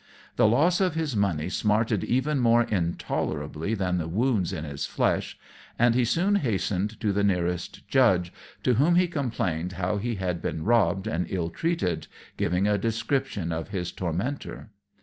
[0.35, 5.37] The loss of his money smarted even more intolerably than the wounds in his flesh,
[5.77, 8.33] and he hastened to the nearest judge,
[8.63, 13.51] to whom he complained how he had been robbed and ill treated, giving a description
[13.51, 14.71] of his tormentor.